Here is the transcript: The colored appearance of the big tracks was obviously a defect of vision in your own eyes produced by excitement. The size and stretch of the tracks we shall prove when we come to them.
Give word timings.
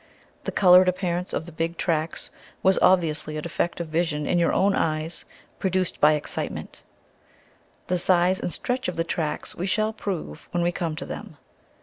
The 0.45 0.51
colored 0.51 0.89
appearance 0.89 1.31
of 1.31 1.45
the 1.45 1.51
big 1.51 1.77
tracks 1.77 2.31
was 2.63 2.79
obviously 2.81 3.37
a 3.37 3.41
defect 3.43 3.79
of 3.79 3.89
vision 3.89 4.25
in 4.25 4.39
your 4.39 4.51
own 4.51 4.73
eyes 4.73 5.25
produced 5.59 6.01
by 6.01 6.13
excitement. 6.13 6.81
The 7.85 7.99
size 7.99 8.39
and 8.39 8.51
stretch 8.51 8.87
of 8.87 8.95
the 8.95 9.03
tracks 9.03 9.53
we 9.53 9.67
shall 9.67 9.93
prove 9.93 10.47
when 10.53 10.63
we 10.63 10.71
come 10.71 10.95
to 10.95 11.05
them. 11.05 11.37